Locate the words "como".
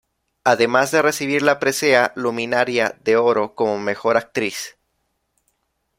3.53-3.77